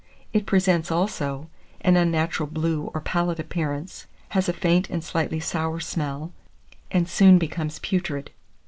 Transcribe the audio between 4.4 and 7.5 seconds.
a faint and slightly sour smell, and soon